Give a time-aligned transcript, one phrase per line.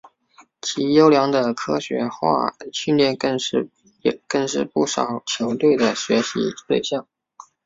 [0.61, 3.63] 其优良的科学化训练更是
[4.73, 7.05] 不少球队的学习对象。